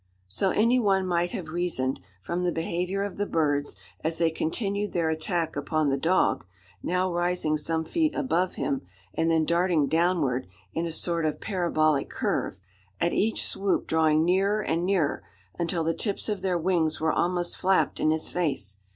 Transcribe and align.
So 0.27 0.49
any 0.49 0.79
one 0.79 1.05
might 1.05 1.29
have 1.29 1.49
reasoned, 1.49 1.99
from 2.23 2.41
the 2.41 2.51
behaviour 2.51 3.03
of 3.03 3.17
the 3.17 3.27
birds, 3.27 3.75
as 4.03 4.17
they 4.17 4.31
continued 4.31 4.93
their 4.93 5.11
attack 5.11 5.55
upon 5.55 5.89
the 5.89 5.95
dog 5.97 6.43
now 6.81 7.13
rising 7.13 7.55
some 7.55 7.85
feet 7.85 8.15
above 8.15 8.55
him, 8.55 8.81
and 9.13 9.29
then 9.29 9.45
darting 9.45 9.85
downward 9.85 10.47
in 10.73 10.87
a 10.87 10.91
sort 10.91 11.23
of 11.23 11.39
parabolic 11.39 12.09
curve 12.09 12.57
at 12.99 13.13
each 13.13 13.45
swoop 13.45 13.85
drawing 13.85 14.25
nearer 14.25 14.63
and 14.63 14.87
nearer, 14.87 15.21
until 15.59 15.83
the 15.83 15.93
tips 15.93 16.27
of 16.29 16.41
their 16.41 16.57
wings 16.57 16.99
were 16.99 17.13
almost 17.13 17.55
flapped 17.57 17.99
in 17.99 18.09
his 18.09 18.31
face. 18.31 18.77